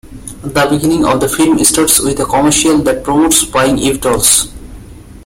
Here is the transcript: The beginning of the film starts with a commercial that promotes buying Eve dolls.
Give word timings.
The 0.41 0.65
beginning 0.67 1.05
of 1.05 1.19
the 1.19 1.29
film 1.29 1.63
starts 1.63 1.99
with 2.01 2.19
a 2.19 2.25
commercial 2.25 2.79
that 2.79 3.03
promotes 3.03 3.45
buying 3.45 3.77
Eve 3.77 4.01
dolls. 4.01 4.47